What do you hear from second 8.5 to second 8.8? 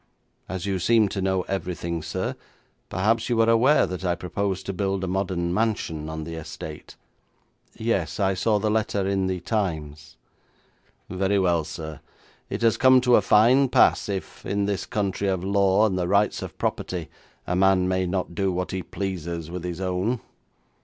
the